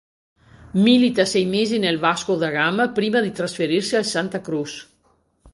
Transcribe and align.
Milita 0.83 1.25
sei 1.25 1.45
mesi 1.45 1.77
nel 1.77 1.99
Vasco 1.99 2.35
da 2.35 2.49
Gama 2.49 2.89
prima 2.89 3.21
di 3.21 3.31
trasferirsi 3.31 3.95
al 3.95 4.03
Santa 4.03 4.41
Cruz. 4.41 4.89